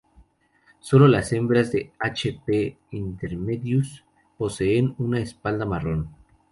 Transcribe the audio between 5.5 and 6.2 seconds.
marrón.